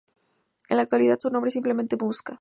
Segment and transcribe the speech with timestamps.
[0.67, 2.29] En la actualidad su nombre es simplemente Musca.